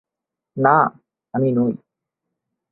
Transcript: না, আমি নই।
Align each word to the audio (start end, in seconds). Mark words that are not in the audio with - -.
না, 0.57 0.77
আমি 1.33 1.49
নই। 1.51 1.73